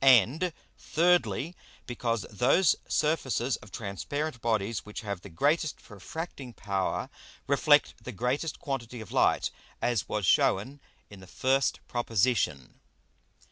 [0.03, 1.55] And, Thirdly,
[1.85, 7.07] because those Surfaces of transparent Bodies which have the greatest refracting power,
[7.45, 10.79] reflect the greatest quantity of Light, as was shewn
[11.11, 12.79] in the first Proposition.